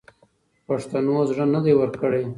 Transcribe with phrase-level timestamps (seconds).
[0.67, 2.23] پښتنو زړه نه دی ورکړی.